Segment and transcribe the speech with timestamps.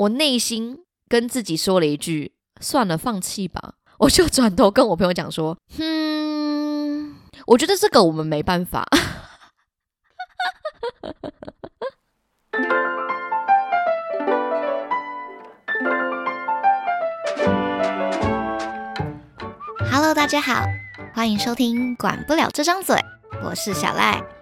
[0.00, 7.16] 我内心跟自己说了一句：“算了，放弃吧。”我就转头跟我朋友讲说：“哼，
[7.48, 8.88] 我觉得这个我们没办法。”
[19.92, 20.64] Hello，大家好，
[21.12, 22.96] 欢迎收听《管不了这张嘴》，
[23.44, 24.39] 我是小赖。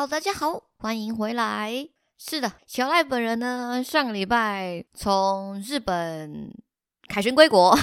[0.00, 1.86] 好，大家好，欢迎回来。
[2.16, 6.50] 是的，小赖本人呢，上个礼拜从日本
[7.06, 7.76] 凯旋归国。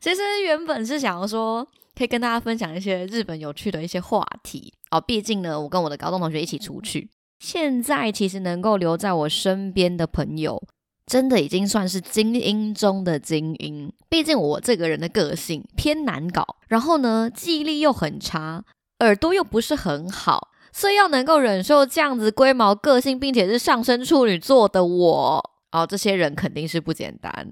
[0.00, 4.98] 其实原本是想要说，可以跟大家分享一些日本有趣的一些话题哦。
[4.98, 10.62] 毕竟呢，我跟我的高中同学一起出去，现在其实能够留在我身边的朋友，
[11.04, 13.92] 真的已经算是精英中的精英。
[14.08, 18.64] 毕竟我这个人的个性偏难搞，然后呢，记忆力又很差。
[19.00, 27.50] 耳朵又不是很好，所以要能够忍受这样子龟毛个性，并且是上升处女座的我，哦，这些人肯定是不简单。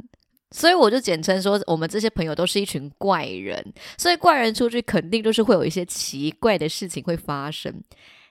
[0.51, 3.75] 所以我就简称说，我们这些朋友都是一群怪人。
[3.99, 7.83] 所以怪人出去，肯定就是会有一些奇怪的事情会发生。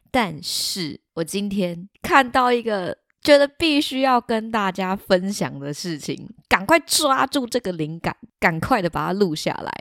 [0.09, 9.72] 但是我今天看到一个觉得必须要跟大家分享的事情，赶快抓住这个灵感，赶快的把它录下来。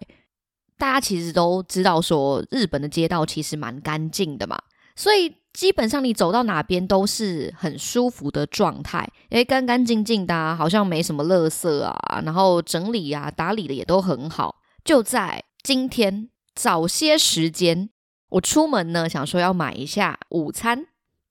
[0.83, 4.58] 大家其实都知道，说日本的街道其实蛮干净的嘛，
[4.97, 14.56] 所以基本上你走到哪边都是很舒服的状态，因为干干净净的，好像没什么垃圾啊，然后整理啊、打理的也都很好。
[14.84, 17.88] 就在今天早些时间，
[18.30, 20.86] 我出门呢，想说要买一下午餐，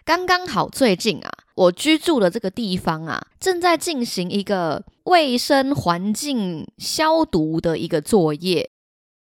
[0.05, 8.70] 刚刚好最近啊，我居住的这个地方啊，正在进行一个卫生环境消毒的一个作业。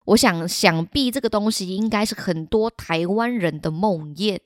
[0.05, 4.39] 我想，想必这个东西应该是很多台湾人的梦魇。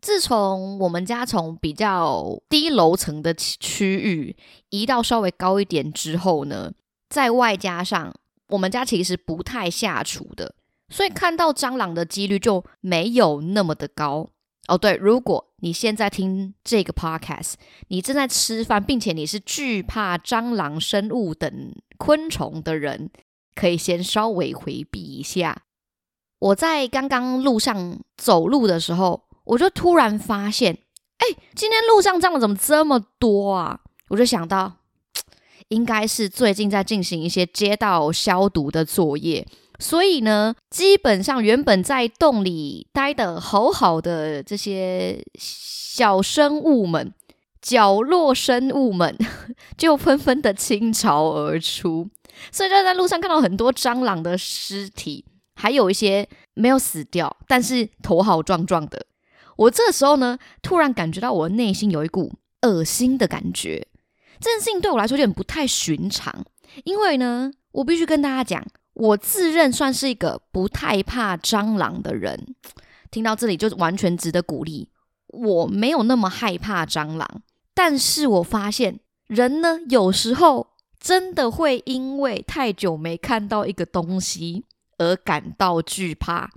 [0.00, 4.36] 自从我们家从比较低楼层的区域
[4.70, 6.72] 移到稍微高一点之后呢，
[7.08, 8.14] 在外加上
[8.50, 10.54] 我们家其实不太下厨的，
[10.88, 14.28] 所以看到蟑螂的几率就没有那么的高。
[14.68, 17.54] 哦，对，如果你现在听这个 podcast，
[17.88, 23.10] 你正在吃饭，并且你是惧怕蟑螂、生物等昆虫的人。
[23.56, 25.62] 可以先稍微回避一下。
[26.38, 30.78] 我在刚刚路上走路的时候，我就突然发现，
[31.16, 33.80] 哎，今天路上蟑螂怎么这么多啊？
[34.10, 34.74] 我就想到，
[35.68, 47.14] 应该是最近在进行一些街道消毒的作业，所以呢，基本上原本在洞里待的好好的这些小生物们、
[47.62, 49.16] 角落生物们，
[49.78, 52.10] 就纷纷的倾巢而出。
[52.52, 55.24] 所以就在路上看到很多蟑螂的尸体，
[55.54, 59.06] 还有一些没有死掉，但是头好壮壮的。
[59.56, 62.32] 我这时候呢，突然感觉到我的内心有一股
[62.62, 63.86] 恶心的感觉。
[64.38, 66.44] 这件事情对我来说有点不太寻常，
[66.84, 72.54] 因为呢，我必须跟大家讲，我自认算是一个不太怕蟑螂的人。
[73.10, 74.90] 听到这里就完全值得鼓励，
[75.28, 77.42] 我没有那么害怕蟑螂，
[77.72, 80.75] 但是我发现人呢，有时候。
[81.06, 84.64] 真的会因为太久没看到一个东西
[84.98, 86.50] 而感到惧怕。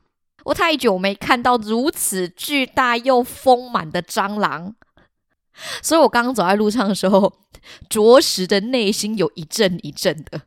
[0.45, 4.73] 我太久没看到如此巨大又丰满的蟑螂，
[5.83, 7.31] 所以我刚刚走在路上的时候，
[7.88, 10.41] 着实的内心有一阵一阵的。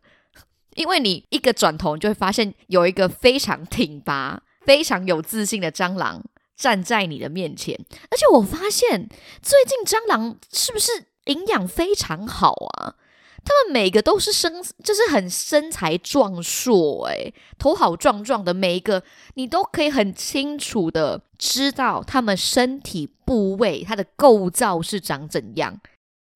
[0.75, 6.25] 因为你一个转头，你就会发现有一个非常挺拔、非常有自信的蟑螂
[6.57, 7.79] 站在你的面前。
[8.11, 9.09] 而且我发现
[9.41, 10.91] 最近蟑螂是不是
[11.27, 12.97] 营养非常好啊？
[13.45, 19.03] 他们每个都是身，就是很身材壮硕，诶，头好壮壮的，每一个
[19.35, 25.81] 你都可以很清楚的知道他们身体部位它的构造是长怎样。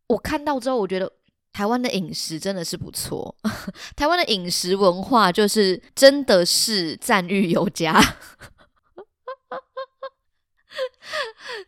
[0.09, 1.13] 我看到之后，我觉得
[1.53, 3.37] 台湾的饮食真的是不错，
[3.95, 8.01] 台湾的饮食文化就是真的是赞誉有加。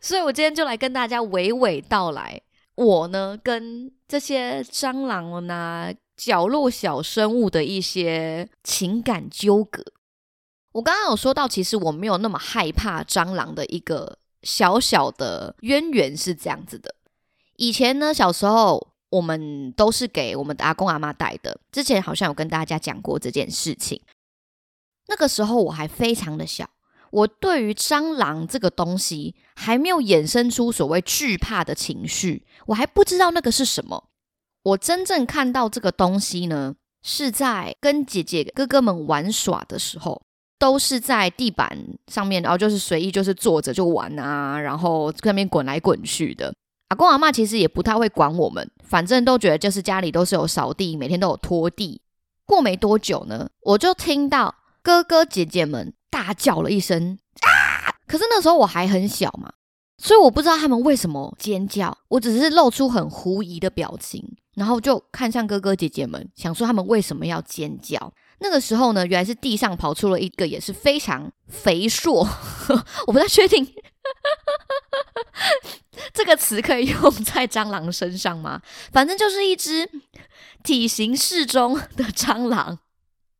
[0.01, 2.41] 所以我今天就来跟大家娓娓道来。
[2.79, 9.83] 我呢，跟这些蟑螂呢、角落小生物的一些情感纠葛。
[10.71, 16.95] 我刚刚有说到，其实我没有那么害怕蟑螂的一个小小的渊源是这样子的。
[17.57, 21.59] 以前呢，小时候我们都是给我们的阿公阿妈带的。
[21.73, 24.01] 之前好像有跟大家讲过这件事情。
[25.07, 26.69] 那个时候我还非常的小。
[27.11, 34.05] 我对于蟑螂这个东西还没有衍生出所谓惧怕的情绪，我还不知道那个是什么。
[34.63, 40.21] 我真正看到这个东西呢，是在跟姐姐哥哥们玩耍的时候，
[40.59, 41.77] 都是在地板
[42.07, 46.53] 上面，然后就是随意就是坐着就玩啊，然后在那边滚来滚去的。
[46.89, 52.01] 阿公阿妈其实也不太会管我们，反正都觉得就是家里都是有扫地，每天都有拖地。
[52.45, 57.93] 过没多久呢，我就听到哥哥姐姐们大叫了一声啊！
[58.07, 59.53] 可是那时候我还很小嘛，
[59.97, 64.23] 所以我不知道他们为什么尖叫，我只是露出很狐疑的表情，
[64.55, 68.13] 然后就看向哥哥姐姐们，想说他们为什么要尖叫。
[68.41, 72.25] 那个时候呢，原来是地上跑出了一个也是非常肥硕，
[73.05, 73.65] 我不太确定。
[76.13, 78.61] 这个词可以用在蟑螂身上吗？
[78.91, 79.89] 反正就是一只
[80.63, 82.79] 体型适中的蟑螂，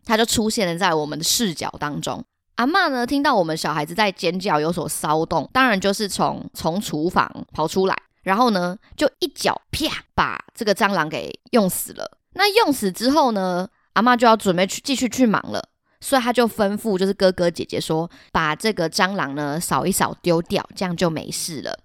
[0.10, 2.26] 他就出现了在我们的视角当中。
[2.56, 12.18] 阿妈呢，听到我们小孩子在尖叫，有所骚动，当然就是从从厨房跑出来，然后呢，就一脚啪把这个蟑螂给用死了。
[12.34, 15.70] 那用死之后呢，阿妈就要准备去继续去忙了。
[16.02, 21.78] 所以他就吩咐，就是哥哥姐姐说，把这个蟑螂呢扫一扫丢掉，这样就没事了。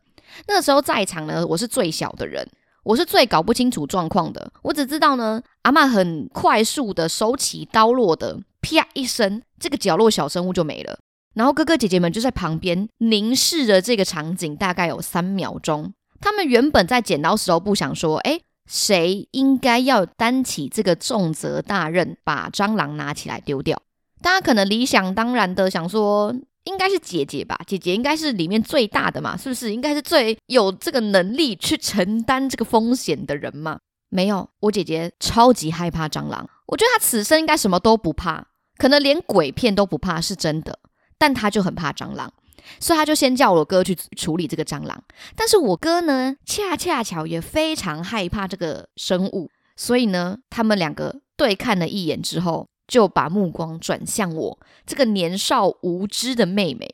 [0.47, 2.49] 那个时候在场呢，我是最小的人，
[2.85, 4.53] 我是最搞不清楚状况的。
[4.63, 10.99] 我只知道呢，阿妈很快速的手起刀落的，啪一声，这个角落小生物就没了。
[11.35, 15.93] 然后哥哥姐姐们就在旁边凝视着这个场景，大概有三秒钟。
[16.21, 18.41] 他们原本在剪刀石头布，想说，哎，
[18.71, 23.81] 谁应该要担起这个重责大任，把蟑螂拿起来丢掉？
[24.23, 26.35] 大家可能理想当然的想说，
[26.65, 29.73] 应该是姐姐吧，姐姐应该是里面最大的嘛，是不是？
[29.73, 33.79] 应该是最有这个能力去承担这个风险的人嘛？
[34.09, 38.47] 没有，我姐姐超级害怕蟑螂，我觉得她此生应该什么都不怕，
[38.79, 40.79] 可能连鬼片都不怕，是真的。
[41.19, 42.33] 但她就很怕蟑螂，
[42.81, 45.05] 所以她就先叫我哥去处理这个蟑螂。
[45.37, 52.69] 但是我哥呢，恰恰巧也非常害怕这个生物，所以呢，他们两个对看了一眼之后。
[52.87, 56.89] 就把目光转向我这个年少无知的妹妹，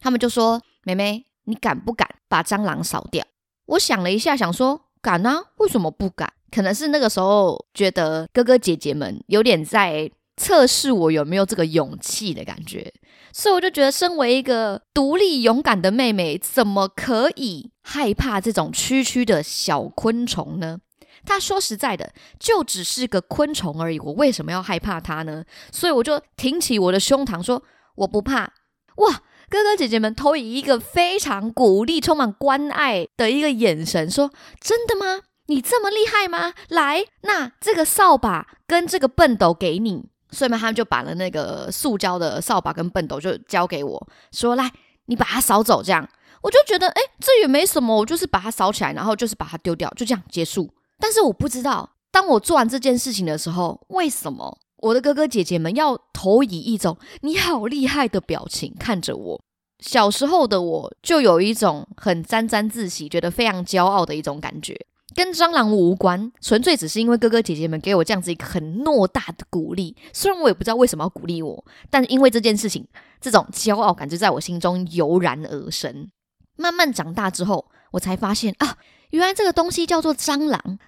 [0.00, 3.24] 他们就说：“妹妹，你敢不敢把蟑螂扫掉？”
[3.66, 12.92] 我想了一下，想说：“敢啊，为什么不敢？”可能是那个时候觉得哥哥姐姐们有点在测试我有没有这个勇气的感觉，
[13.32, 20.80] 所以我就觉得，身为一个独立勇敢的妹妹，怎么可以害怕这种区区的小昆虫呢？
[21.24, 27.62] 他说：“实在的，就只是个昆虫而已，我为什么要害怕它呢？”所以我就挺起我的胸膛说
[27.96, 28.52] ：“我不怕。”
[28.96, 34.30] 哇，哥哥姐姐们投以一个非常鼓励、充满关爱的一个眼神，说
[34.60, 35.22] ：“真的吗？
[35.46, 36.54] 你这么厉害吗？
[36.68, 44.72] 来，那这个扫把跟这个笨斗给你。”所以嘛，他们就把了那个塑胶的扫把跟笨斗就交给我，说：“来，
[45.06, 46.08] 你把它扫走。”这样
[46.42, 50.72] 我就觉得，哎，这也没什么，我就是把它扫起来，然后就是把它丢掉，就这样结束。
[51.02, 59.40] 但是我不知道，当我做完这件事情的时候，为什么我的哥哥姐姐们要投以一种“你好厉害”的表情看着我？
[59.80, 69.96] 小时候的我就有一种很沾沾自喜、觉得非常骄傲的一种感觉，跟蟑螂无关，纯粹只是因为哥哥姐姐们给我这样子一个很诺大的鼓励。
[70.12, 72.86] 虽然我也不知道为什么要鼓励我，但因为这件事情，
[73.20, 76.08] 这种骄傲感就在我心中油然而生。
[76.56, 78.76] 慢慢长大之后，我才发现啊，
[79.10, 80.78] 原来这个东西叫做蟑螂。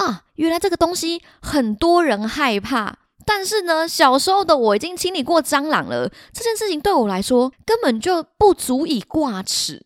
[0.00, 9.84] 啊，原来这个东西很多人害怕，但是呢，小时候的我已经清理过蟑螂了，这件事情对我来说根本就不足以挂齿。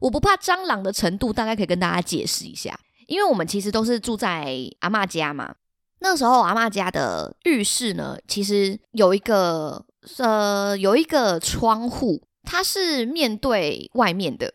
[0.00, 5.56] 我不怕蟑螂的程度，大概可以跟大家解释一下，因为我们其实都是住在阿妈家嘛。
[5.98, 9.84] 那时候阿妈家的浴室呢，其实有一个
[10.18, 14.54] 呃有一个窗户，它是面对外面的。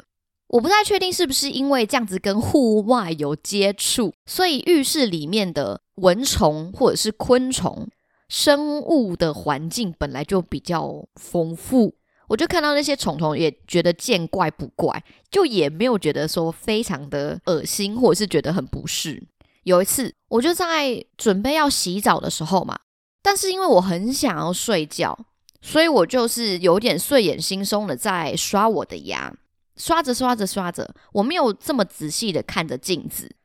[0.54, 7.88] 我不太确定是不是因为这样子跟户外有接触，所以浴室里面的蚊虫或者是昆虫
[8.30, 11.96] 生物的环境本来就比较丰富。
[12.28, 19.24] 我就看到那些虫虫，也觉得见怪不怪，就也没有觉得说非常的恶心，或者是觉得很不适。
[19.64, 22.78] 有一次，我就在准备要洗澡的时候嘛，
[23.24, 25.18] 但是因为我很想要睡觉，
[25.64, 29.34] 所以我就是有点睡眼惺忪的在刷我的牙。
[29.76, 33.36] 刷着刷着刷着，我没有这么仔细的看着镜子，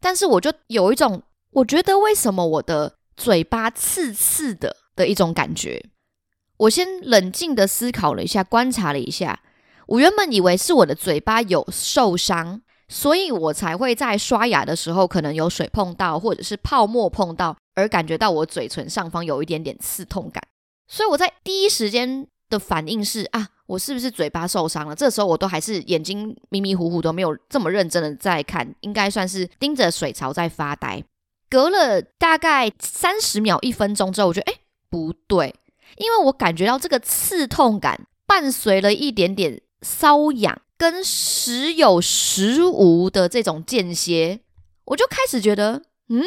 [0.00, 5.84] 但是我就有一种，我觉得为什么我的嘴巴刺刺的的一种感觉。
[6.58, 9.40] 我先冷静的思考了一下，观察了一下，
[9.86, 20.42] 我原本以为是我的嘴巴有受伤，所以我才会在刷牙的时候可能有水碰到，或者是泡沫碰到，而感觉到我嘴唇上方有一点点刺痛感。
[20.86, 23.48] 所以我在第一时间的反应是啊。
[23.68, 24.94] 我是不是嘴巴受伤了？
[24.94, 31.04] 这时候我都还是眼睛迷迷糊糊，都没有这么认真的在看，应该算是盯着水槽在发呆。
[31.50, 35.54] 隔了大概三十秒、一分钟之后，我觉得哎不对，
[35.98, 44.40] 因为我感觉到这个刺痛感伴随了一点点瘙痒，跟时有时无的这种间歇，
[44.86, 46.24] 我就开始觉得嗯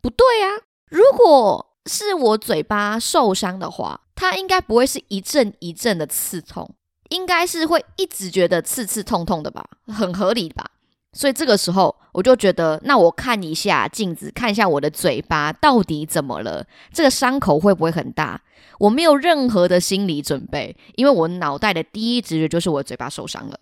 [0.00, 0.62] 不对啊。
[0.88, 6.74] 如果是我嘴巴受伤的话，它应该不会是一阵一阵的刺痛，
[7.08, 10.70] 应该是会一直觉得刺刺痛痛的吧，很合理吧。
[11.12, 18.40] 所以这个时候，我就觉得，那我看一下镜子，看一下我的嘴巴到底怎么了，这个伤口会不会很大？
[18.78, 23.58] 我没有任何的心理准备，因为我脑袋的第一直觉就是我嘴巴受伤了。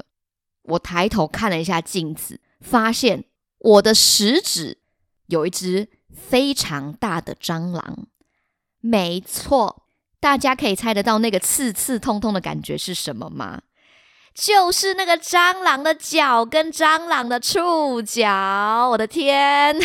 [0.64, 3.24] 我抬头看了一下镜子，发现
[3.60, 4.76] 我的食指
[5.28, 8.06] 有一只非常大的蟑螂。
[8.80, 9.84] 没错，
[10.20, 13.62] 大家可以猜得到那个刺刺痛痛的感觉是什么吗？
[14.34, 19.76] 就是那个蟑螂的脚跟蟑螂的触角，我的天！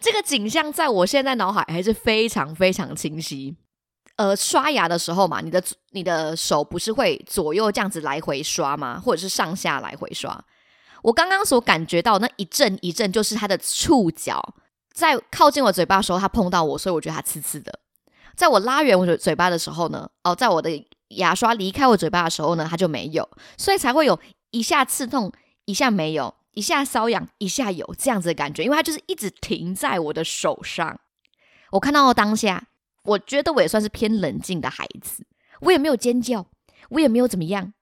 [0.00, 3.56] 这个景象在我现在脑海还是非常非常清晰。
[4.16, 8.98] 呃，刷牙的时候嘛，你的你的手不是会左右这样子来回刷吗？
[8.98, 10.44] 或者是上下来回刷？
[11.02, 14.42] 我刚刚所感觉到那一阵一阵，就是它的触角
[14.92, 17.78] 在靠近我嘴巴的时候，它碰到我，所以我觉得它刺刺的。
[18.36, 20.70] 在我拉远我的嘴巴的时候呢，哦，在我的
[21.08, 24.18] 牙刷离开我嘴巴的时候呢，它就没有，所以才会有
[24.50, 25.32] 一下刺痛，
[25.64, 31.00] 一下没有，一下瘙痒，一下有这样子的感觉，因为它就是一直停在我的手上。
[31.72, 32.68] 我看到当下，
[33.02, 35.26] 我觉得我也算是偏冷静的孩子，
[35.60, 36.46] 我也没有尖叫，
[36.90, 37.72] 我也没有怎么样，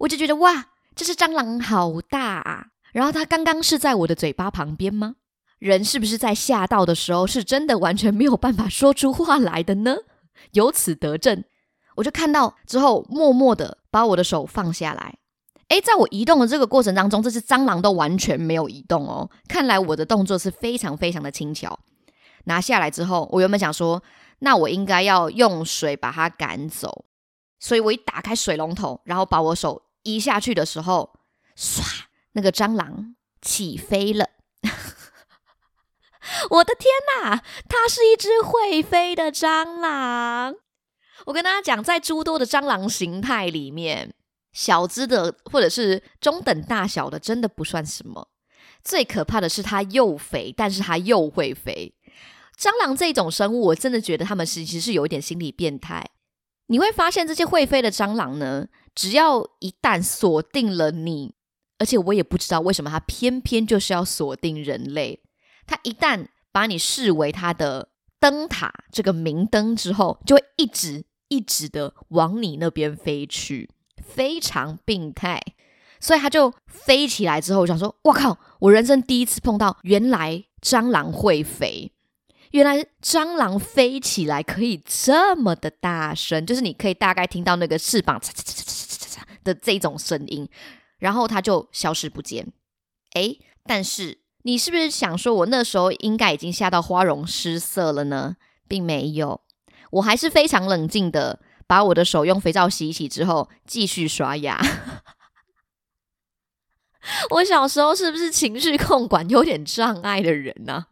[0.00, 2.66] 我就觉得哇，这只蟑螂好大啊！
[2.92, 5.16] 然后它刚刚是在我的嘴巴旁边吗？
[5.58, 9.96] 人是不是在吓到的时候，是真的完全没有办法说出话来的呢？
[10.52, 11.44] 由此得证，
[11.96, 15.18] 我就看到之后，默默的把我的手放下来。
[15.68, 19.30] 诶，在我移动的这个过程当中，这只蟑螂都完全没有移动哦。
[19.48, 21.78] 看来我的动作是非常非常的轻巧。
[22.44, 24.02] 拿下来之后，我原本想说，
[24.40, 27.06] 那我应该要用水把它赶走。
[27.58, 31.18] 所以我一打开水龙头，然后把我手移下去的时候，
[31.56, 34.30] 唰，那个蟑螂起飞了。
[36.50, 36.90] 我的天
[37.22, 40.54] 哪，它是一只会飞的蟑螂！
[41.26, 44.14] 我跟大家讲，在诸多的蟑螂形态里面，
[44.52, 48.28] 小只的或者是中等大小的，真的不算什么。
[48.82, 51.94] 最可怕的是它又肥，但是它又会飞。
[52.58, 56.04] 蟑螂这种生物，我真的觉得它们是其实是有一点心理变态。
[56.66, 61.34] 你会发现，这些会飞的蟑螂呢，只要一旦锁定了你，
[61.78, 65.20] 而且我也不知道为什么它偏偏就是要锁定人类。
[65.66, 67.88] 它一旦把你视为它的
[68.20, 75.42] 灯塔，这个明灯之后，就会一直一直的往你那边飞去，非常病态。
[76.00, 78.38] 所以它就飞起来之后，我想说：“我靠！
[78.58, 81.90] 我人生第一次碰到，原来蟑螂会飞，
[82.50, 88.53] 原来蟑螂飞起来可以这么的大声，就是你可以大概听到那个翅膀嚓嚓嚓
[89.44, 90.48] 的这种声音，
[90.98, 92.52] 然后他就消失不见。
[93.14, 94.18] 诶，但是。
[94.46, 98.36] 你是不是想说，我那时候应该已经吓到花容失色了呢？
[98.68, 99.40] 并没有，
[99.92, 104.60] 我还是非常冷静的，把我的手用肥皂洗一洗之后，继续刷牙。
[107.30, 110.88] 我小时候是不是情绪控管有点障碍的人呢？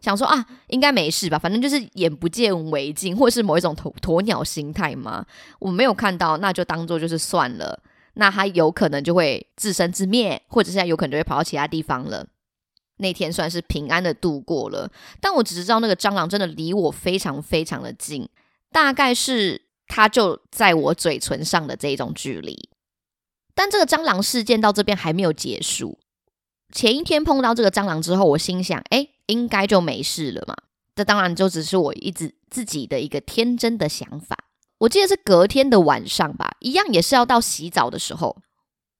[0.00, 5.26] 想说啊，应该没事吧，反正就是眼不见为净，或是某一种鸵鸵鸟心态嘛。
[5.58, 7.82] 我没有看到，那就当做就是算了。
[8.14, 12.26] 那它有可能就会自生自灭，或者现在有可能就会跑到其他地方了。
[12.98, 14.90] 那天算是平安的度过了，
[15.20, 18.28] 但我只知道那个蟑螂真的离我非常非常的近，
[18.70, 22.68] 大概是它就在我嘴唇上的这一种距离。
[23.54, 25.98] 但这个蟑螂事件到这边还没有结束。
[26.72, 30.54] 前一天碰到这个蟑螂之后，我心想，哎，应该就没事了嘛。
[30.94, 34.36] 这当然就只是我一直自己的一个天真的想法。
[34.82, 38.36] 我记得是隔天的晚上吧，一样也是要到洗澡的时候。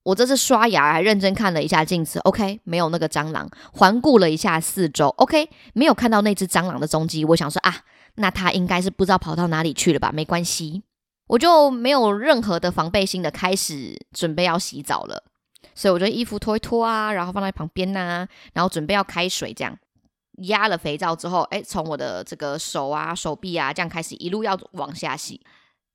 [0.04, 3.48] 我这次刷牙还认真看了一下镜子，OK，没有那个蟑螂。
[3.72, 7.24] 环顾了一下四周，OK，没有看到那只蟑螂的踪迹。
[7.24, 7.80] 我想说啊，
[8.16, 10.12] 那它应该是不知道跑到哪里去了吧？
[10.12, 10.84] 没关系，
[11.26, 15.24] 我就没有任何的防备心的开始准备要洗澡了。
[15.74, 19.76] 所以我就衣服脱一脱啊，然后放在旁边呐，然后准备要开水，这样
[20.44, 25.40] 压了肥皂之后，哎，从我的这个手啊、手臂啊这样开始一路要往下洗。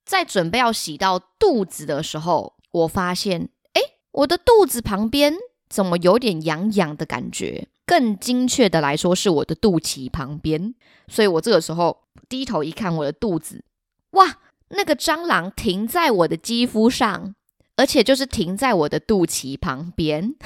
[0.08, 3.50] 在准备要洗到肚子的时候，我发现。
[3.74, 5.36] 哎我的肚子旁边
[5.70, 7.68] 怎么有点痒痒的感觉？
[7.86, 10.74] 更精确的来说，是我的肚脐旁边。
[11.08, 13.64] 所以我这个时候低头一看，我的肚子，
[14.12, 14.38] 哇，
[14.70, 17.36] 那个蟑螂停在我的肌肤上，
[17.76, 20.36] 而且就是停在我的肚脐旁边。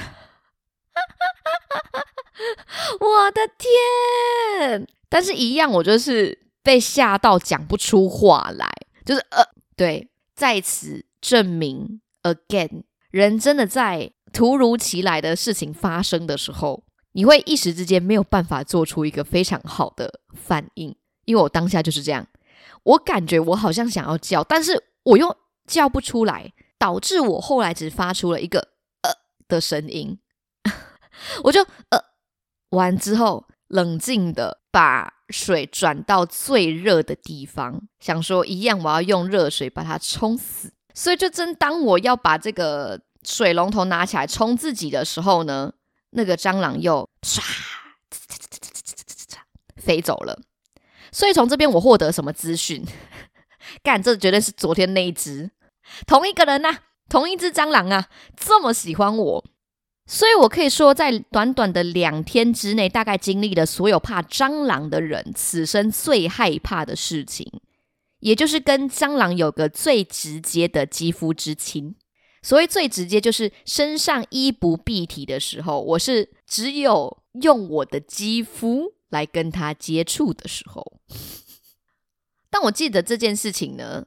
[3.00, 4.88] 我的天！
[5.08, 8.70] 但是，一样，我就是被吓到讲不出话来，
[9.12, 9.44] 就是呃，
[9.76, 20.96] 对，在此证明 again，人真的在突如其来的事情发生的时候，你会一时之间没有办法做出一个非常好的反应。
[21.26, 22.26] 因为我当下就是这样，
[22.84, 25.36] 我感觉我好像想要叫，但是我又
[25.68, 28.70] 叫不出来，导致我后来只发出了一个
[29.02, 29.12] 呃
[29.50, 30.18] 的声音，
[31.44, 32.02] 我就呃。
[32.70, 40.72] 完之后，冷静的把水转到最热的地方，想说一样，我要用热水把它冲死。
[40.94, 45.72] 所以，就真当我要把这个水龙头拿起来冲自己的时候呢，
[46.10, 47.42] 那个蟑螂又唰
[49.78, 50.40] 飞走了。
[51.12, 52.86] 所以从这边我获得什么资讯？
[53.84, 55.50] 干，这绝对是昨天那一只，
[56.06, 56.78] 同一个人呐，
[57.10, 59.46] 同一只蟑螂啊，这么喜欢我。
[60.14, 67.50] 所以，我可以说，在短短的两天之内，大概经历了所有怕蟑螂的人此生最害怕的事情，
[68.20, 71.96] 也就是跟蟑螂有个最直接的肌肤之亲。
[72.42, 81.00] 所谓最直接，就是身上衣不蔽体的时候，我是只有用我的肌肤来跟他接触的时候。
[82.50, 84.06] 但我记得这件事情呢，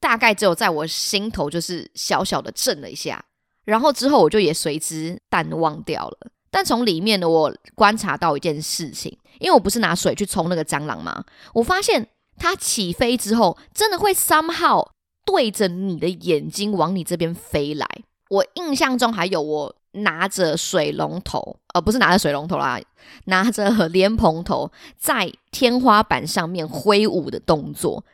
[0.00, 3.24] 大概只有在我心头就是小小的震了一下。
[3.64, 6.18] 然后之后我就也随之淡忘掉了。
[6.50, 11.24] 但从里面呢，我观察到一件事情，因为我不是拿水去冲那个蟑螂吗？
[11.52, 12.06] 我发现
[12.36, 14.86] 它起飞之后，真的会 somehow
[15.24, 17.88] 对着你的眼睛往你这边飞来。
[18.30, 22.80] 我印象中还有我拿着水龙头，呃，不是拿着水龙头啦，
[23.24, 28.04] 拿着莲蓬头在天花板上面挥舞的动作。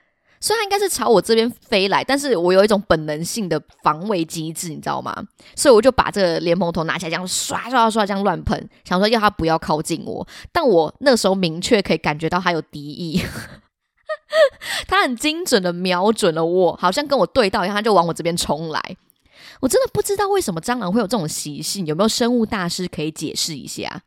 [0.40, 5.14] 所以它应该是朝我这边飞来，但是我有一种本能性的防卫机制，你知道吗？
[5.54, 10.26] 所以我就把这个莲蓬头拿起来，这样刷刷刷这样乱喷，想说要它不要靠近我。
[10.50, 13.22] 但我那时候明确可以感觉到它有敌意，
[14.88, 18.80] 它很精准的瞄准了我，好像跟我对到一样，它就往我这边冲来。
[19.60, 24.00] 我真的不知道为什么蟑螂会有这种习性，有没有生物大师可以解释一下？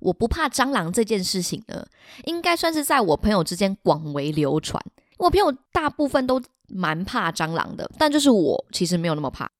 [0.00, 1.86] 我不怕蟑螂这件事情呢，
[2.24, 4.82] 应该算是在我朋友之间广为流传。
[5.18, 9.50] 我朋友大部分都蛮怕蟑螂的，但就是我其实没有那么怕。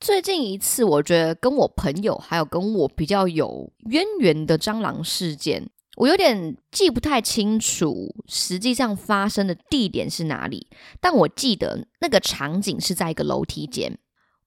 [0.00, 10.66] 最近一次，我觉得跟我朋友还有跟我比较有渊源的蟑螂事件，我有点记不太清楚实际上发生的地点是哪里，
[11.00, 13.96] 但我记得那个场景是在一个楼梯间。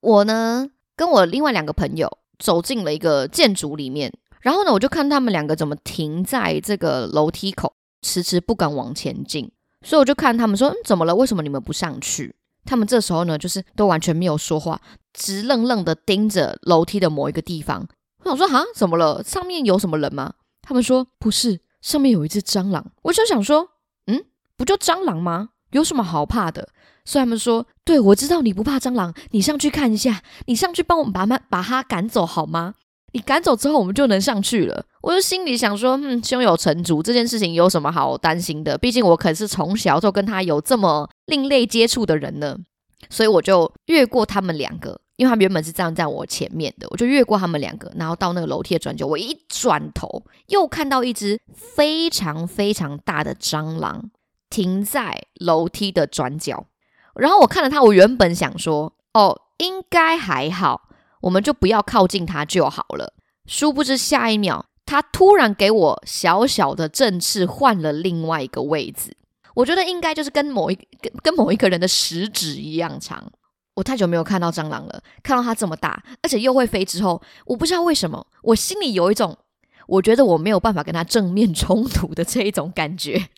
[0.01, 9.51] 我呢跟我另外两个朋友走进了一个建筑里面，然后呢我就看他们两个怎么停在这个楼梯口，迟迟不敢往前进。
[9.83, 11.15] 所以我就看他们说，嗯怎么了？
[11.15, 12.35] 为什么你们不上去？
[12.65, 14.81] 他们这时候呢，就是都完全没有说话，
[15.13, 17.87] 直愣愣的盯着楼梯的某一个地方。
[18.23, 19.23] 我想说，哈，怎么了？
[19.23, 20.33] 上面有什么人吗？
[20.61, 22.85] 他们说不是，上面有一只蟑螂。
[23.03, 23.69] 我就想说，
[24.07, 24.25] 嗯，
[24.57, 25.49] 不就蟑螂吗？
[25.71, 26.67] 有什么好怕的？
[27.05, 32.73] 所以他们说，对我知道你不怕蟑螂，你上去看一下，你上去帮我们把它把它赶走好吗？
[33.17, 34.85] 你赶走之后，我们就能上去了。
[35.01, 38.77] 我就心里想说，嗯，胸有成竹，这件事情有什么好担心的？
[38.77, 42.55] 毕竟我可是从小就跟他有这么另类接触的人呢。
[43.09, 54.11] 所以我就越过他们两个，因为他们原本是站在我前面的，我就越过他们两个，然后到那个楼梯的转角，我一转头，又看到一只非常非常大的蟑螂
[54.51, 56.67] 停在楼梯的转角。
[57.15, 60.86] 然后我看了他，我原本想说，哦，应该还好。
[61.21, 63.13] 我们就不要靠近它就好了。
[63.45, 69.15] 殊不知下一秒，它突然给我小小的振翅，换了另外一个位置。
[69.55, 73.31] 我觉得应该就是跟某一跟跟某一个人的食指一样长。
[73.75, 79.37] 我太久没有看到蟑螂了，看到它这么大，而且又会飞之后，我不知道为什么，我心里有一种，
[79.87, 83.27] 我觉得我没有办法跟它正面冲突的这一种感觉。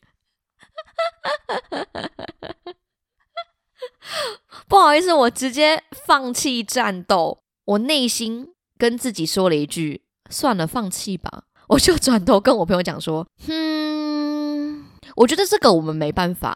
[4.68, 7.44] 不好意思，我直接放弃战斗。
[7.69, 8.47] 我内心
[8.79, 10.01] 跟自己说了一句
[10.32, 16.55] ：“算了，放弃吧。”我就转头跟我朋友讲说：“嗯，我觉得这个我们没办法。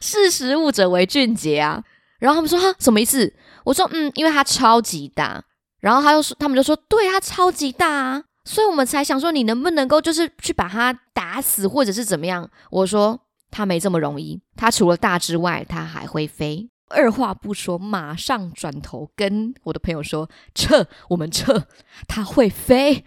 [0.00, 1.84] 识时务者为俊杰啊。”
[2.20, 3.34] 然后他们说：“哈，什么意思？”
[3.64, 5.44] 我说：“嗯，因为它超级大。”
[5.80, 21.66] 然后他又说：“他们就说，对，它超级大啊，所以我们才想说，你能不能够就是去把它打死，或者是怎么样？”我说：“它没这么容易，它除了大之外，它还会飞。”二话不说，马上转头跟我的朋友说：“撤，我们撤，
[22.06, 23.04] 它会飞。”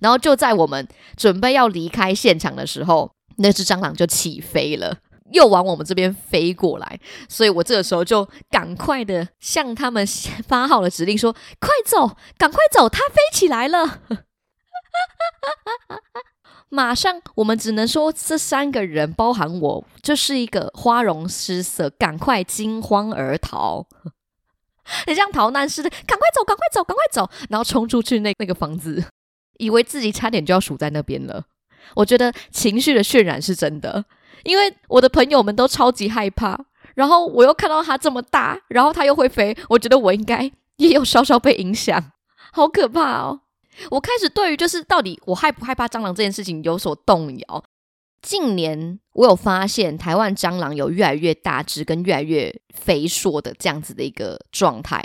[0.00, 4.98] 然后就在我们准备要离开现场的时候，那只蟑螂就起飞了。
[5.30, 10.06] 又往我们这边飞过来，所以我这个时候就赶快的向他们
[10.46, 14.00] 发号了指令说：“快走，赶快走，它飞起来了！”
[16.70, 23.86] 马上，我们只能说这三个人，包含我，就是一个花容失色，赶快惊慌而逃，
[25.06, 29.02] 很像逃难似的，赶快走，赶快走，赶快走，然后冲出去那那个房子，
[29.58, 31.44] 以为自己差点就要数在那边了。
[31.94, 34.04] 我觉得情绪的渲染是真的，
[34.44, 36.58] 因为我的朋友们都超级害怕，
[36.94, 42.12] 然后我又看到它这么大，然后它又会飞，我觉得我应该也有稍稍被影响，
[42.52, 43.40] 好可怕哦。
[43.90, 47.64] 我开始对于就是到底我害不害怕蟑螂这件事情有所动摇。
[48.20, 55.04] 近年我有发现台湾蟑螂有越来越大只跟越来越肥硕的这样子的一个状态，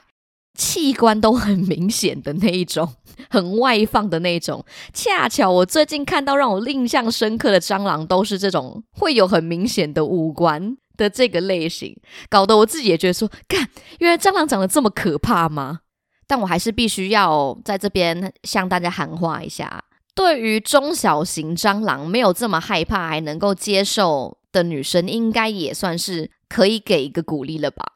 [0.57, 2.91] 器官都很明显的那一种，
[3.29, 4.65] 很外放的那一种。
[4.93, 11.95] 恰巧我最近看到让我印象深刻的蟑螂都是这种会有很明显的五官的这个类型，
[12.29, 15.81] 搞得我自己也觉得说，看，原来蟑螂长得这么可怕吗？
[16.27, 19.83] 但我还是必须要在这边向大家喊话一下：，
[20.15, 27.85] 对于中小型蟑螂没有这么害怕，还能够接受的女生，应该也算是可以给一个鼓励了吧？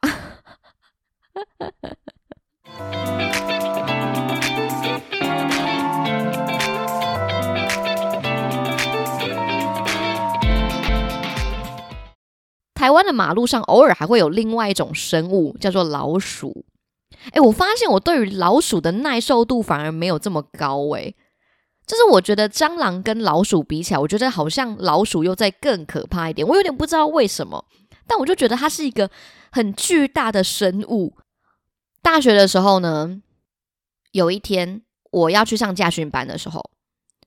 [12.74, 16.64] 台湾的马路上偶尔还会有另外一种生物，叫做老鼠。
[17.32, 21.14] 哎，我发现我对于老鼠的耐受度反而没有这么高哎，
[21.86, 26.46] 就是我觉得蟑螂跟老鼠比起来，我觉得好像老鼠又在更可怕一点。
[26.46, 27.64] 我有点不知道为什么，
[28.06, 29.10] 但我就觉得它是一个
[29.50, 31.16] 很巨大的生物。
[32.02, 33.20] 大学的时候呢，
[34.12, 36.70] 有一天我要去上驾训班的时候，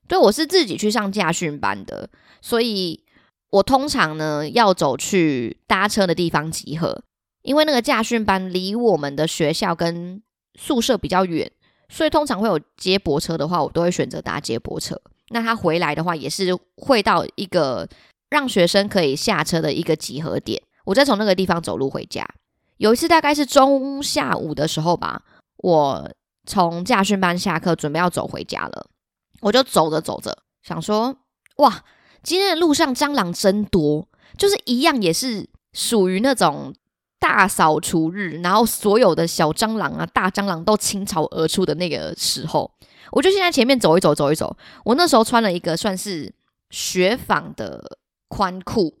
[0.08, 2.08] 对我是自己去上驾训班的，
[2.40, 3.04] 所以
[3.50, 7.02] 我通常呢要走去搭车的地方集合。
[7.42, 10.22] 因为那个驾训班离我们的学校跟
[10.54, 11.50] 宿舍比较远，
[11.88, 15.00] 所以通常会有接驳车的话，我都会选择搭接驳车。
[15.30, 17.88] 那他回来的话，也是会到一个
[18.30, 22.24] 让学生可以下车的一个集合点，我再从那个地方走路回家。
[22.76, 25.22] 有一次大概是中下午的时候吧，
[25.56, 26.10] 我
[26.46, 28.86] 从驾训班下课，准备要走回家了，
[29.40, 31.16] 我就走着走着，想说，
[31.56, 31.82] 哇，
[32.22, 36.72] 今天的路上蟑螂真多，就是一样也是属于那种。
[37.22, 42.68] 大扫除日，然后所有的小蟑螂啊、大蟑螂都倾巢而出的那个时候，
[43.12, 44.56] 我就现在前面走一走，走一走。
[44.84, 46.34] 我那时候穿了一个算是
[46.70, 48.92] 雪纺的宽裤，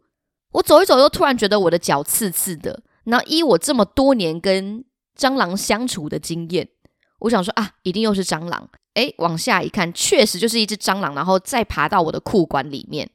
[0.52, 2.80] 我走一走，又突然觉得我的脚刺刺的。
[3.02, 4.84] 然后依我这么多年跟
[5.18, 6.68] 蟑螂相处的经验，
[7.18, 8.68] 我想说啊，一定又是蟑螂。
[8.94, 13.10] 诶，往下一看，确实就是一只蟑螂，然后再爬到我的裤管里面，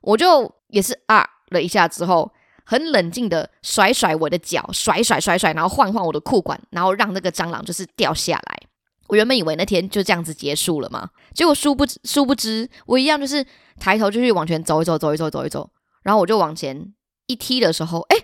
[0.00, 2.32] 我就也是啊了一下之后。
[2.64, 8.62] 很冷静的甩甩我的脚，甩甩甩甩，然后晃晃我的裤管，然后让那个蟑螂就是掉下来。
[9.08, 13.44] 我原本以为那天就这样子结束了嘛，结果殊不，殊不知我一样就是
[13.78, 15.70] 抬头就去往前走一走，走一走，走一走，
[16.02, 16.94] 然后我就往前
[17.26, 18.16] 一踢的时候，哎，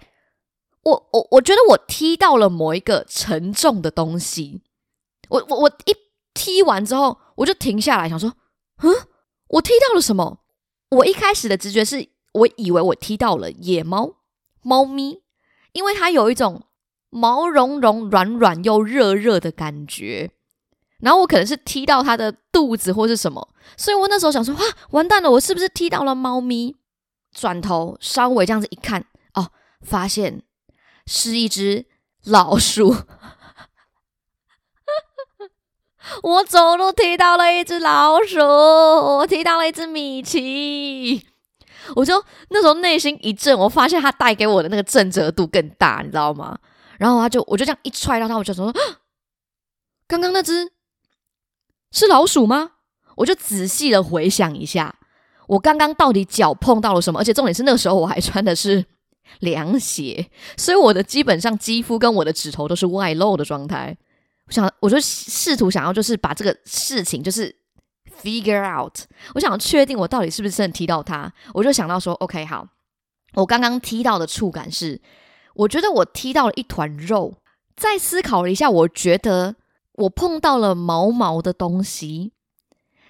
[0.84, 4.62] 我我我觉得我踢到了某一个沉重的东西。
[5.28, 5.94] 我我我一
[6.32, 8.32] 踢完之后，我就停下来想说，
[8.82, 8.94] 嗯，
[9.48, 10.40] 我踢到了什么？
[10.92, 14.14] 我一开始的直觉是我以为我踢到了野猫。
[14.62, 15.22] 猫咪，
[15.72, 16.62] 因为它有一种
[17.10, 20.30] 毛茸茸、软软又热热的感觉，
[21.00, 26.76] 然后我可能是踢到它的肚子或是什么，所以我那时候想说：哇，完蛋了，我是不是踢到了猫咪？
[27.32, 30.42] 转头稍微这样子一看，哦，发现
[31.06, 31.86] 是一只
[32.24, 32.94] 老鼠。
[36.22, 41.26] 我走路踢到了一只老鼠，我踢到了一只米奇。
[41.96, 46.58] 我就那时候内心一震，我发现他带给我的那个震折度更大，你知道吗？
[46.98, 48.72] 然后他就我就这样一踹到他，我就说
[50.06, 50.70] ：“刚刚那只
[51.92, 52.72] 是老鼠吗？”
[53.16, 54.94] 我就仔细的回想一下，
[55.46, 57.20] 我刚刚到底脚碰到了什么？
[57.20, 58.84] 而且重点是那个时候我还穿的是
[59.40, 63.96] 凉鞋，所以我的基本上肌肤跟我的指头都是外露的状态。
[64.46, 67.56] 我想，我就试图想要就是把这个事情就是。
[68.22, 69.00] Figure out，
[69.34, 72.66] 我想确定我到底是不是真的踢到它，我就想到说，OK，好，
[73.34, 75.00] 我刚刚踢到的触感是，
[75.54, 77.34] 我觉得我踢到了一团肉。
[77.76, 79.54] 再思考了一下，我觉得
[79.92, 82.32] 我碰到了毛毛的东西。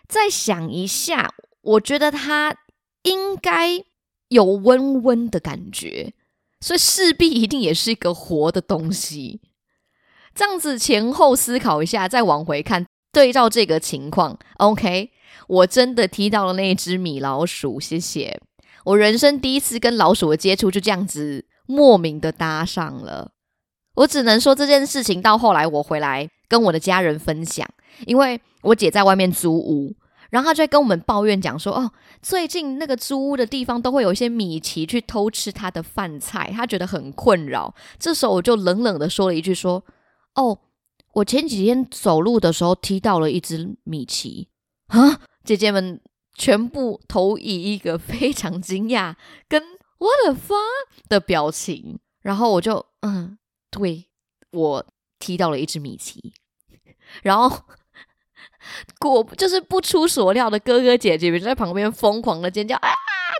[0.07, 2.55] 再想一下，我觉得它
[3.05, 3.83] 应该
[4.29, 6.13] 有温温的感觉，
[6.61, 9.41] 所以势必一定也是一个活的东西。
[10.35, 12.85] 这样子前后思考一下，再往回看。
[13.13, 15.11] 对照这个情况，OK，
[15.47, 18.41] 我真的踢到了那只米老鼠，谢谢。
[18.85, 23.33] 我人生第一次跟老鼠的接触就这样子莫名的搭上了。
[23.97, 27.69] 我只能说这件事情到后来我回来跟我的家人分享，
[28.07, 29.95] 因为我姐在外面租屋，
[30.31, 31.91] 然后她就跟我们抱怨讲说：“哦，
[32.23, 39.83] 最近那个租屋的地方都会有一些米奇去偷吃她的饭菜，她觉得很困扰。”这时候我就冷冷的说了一句：“说
[40.37, 40.57] 哦，
[41.13, 44.49] 我前几天走路的时候踢到了一只米奇
[44.89, 46.01] 啊！”姐姐们
[46.35, 49.17] 全部投以一个非常惊讶
[49.49, 49.63] 跟
[49.99, 53.39] “what the fuck” 的表情，然后我就嗯。
[53.71, 54.09] 对，
[54.53, 54.87] 我
[55.19, 56.33] 踢到了一只米奇，
[57.23, 57.65] 然后
[58.99, 62.89] 果就是不出所料的，哥哥姐姐们在旁边疯狂的尖叫啊，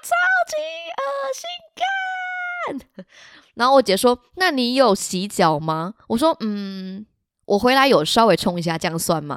[0.03, 0.11] 超
[0.47, 0.57] 级
[0.93, 3.07] 恶心干！
[3.57, 7.07] 然后我姐说：“那你有洗脚吗？”我说：“嗯，
[7.49, 9.37] 我回来有稍微冲一下，这样算吗？”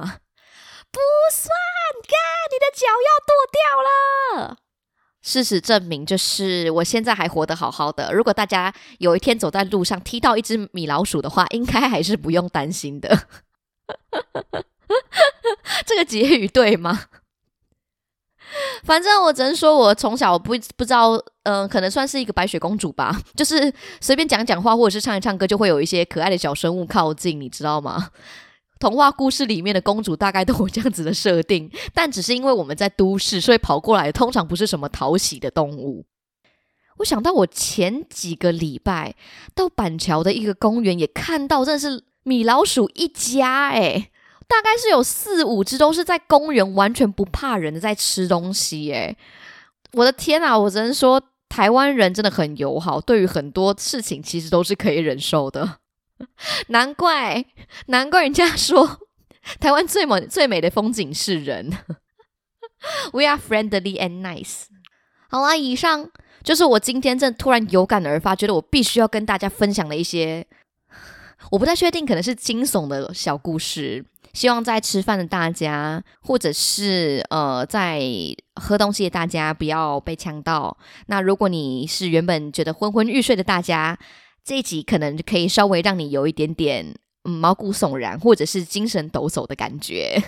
[0.92, 0.98] 不
[1.32, 1.48] 算，
[2.02, 2.12] 干，
[2.50, 3.86] 你的脚要剁掉了。
[5.22, 8.12] 事实证明，就是我现在还活得好好的。
[8.12, 13.28] 如果大家有一天走在路上踢到一只米老鼠的话，应该还是不用担心的。
[15.86, 17.04] 这个结语对吗？
[18.84, 21.12] 反正我只能说，我从小不不知道，
[21.44, 23.18] 嗯，可能算是一个白雪公主吧。
[23.36, 28.10] 就是随便讲讲话，或者是唱一唱歌，就会有一些可爱的小生物靠近，你知道吗？
[28.78, 36.04] 童话故事里面的公主大概都有这样子的设定，但只是因为我们在都市，所以跑过来通常不是什么讨喜的动物。
[36.98, 39.14] 我想到我前几个礼拜
[39.54, 44.10] 到板桥的一个公园，也看到真的是米老鼠一家，诶，
[44.48, 49.16] 大概是有四五只，都是在公园完全不怕人的在吃东西，诶，
[49.92, 50.58] 我的天啊！
[50.58, 55.78] 我只能说台湾人真的很友好，对于很多事情其实都是可以忍受的。
[56.68, 57.44] 难怪，
[57.86, 59.00] 难怪人家说
[59.60, 61.70] 台湾最美最美的风景是人。
[63.12, 64.64] We are friendly and nice。
[65.28, 66.10] 好啦，以上
[66.42, 70.46] 就是我今天正突然有感而发，觉得我必须要跟大家分享的一些，
[71.50, 74.04] 我不太确定，可能是惊悚的小故事。
[74.32, 78.00] 希望在吃饭的大家，或者是呃在
[78.54, 80.76] 喝东西的大家，不要被呛到。
[81.06, 83.98] 那如果你是原本觉得昏昏欲睡的大家，
[84.44, 90.22] 这一集可能可以稍微让你有一点点毛骨悚然，或者是精神抖擞的感觉。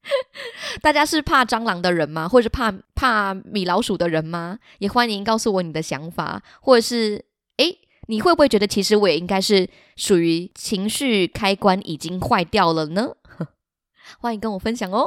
[0.80, 2.26] 大家是怕蟑螂的人吗？
[2.26, 4.58] 或者怕怕米老鼠的人吗？
[4.78, 7.26] 也欢迎告诉我你的想法，或者是
[7.58, 13.10] 诶，你会不会觉得其实我也应该是属于情绪开关已经坏掉了呢？
[14.20, 15.06] 欢迎跟我分享哦。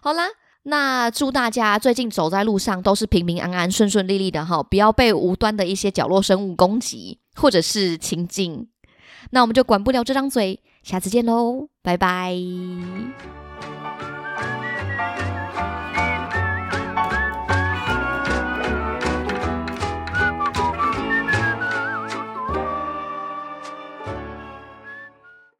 [0.00, 0.28] 好啦。
[0.66, 8.66] 那祝大家最近走在路上都是平平安安、顺顺利利的哈，不要被无端的一些角落生物攻击或者是亲近。
[9.32, 12.34] 那我们就管不了这张嘴，下次见喽，拜拜。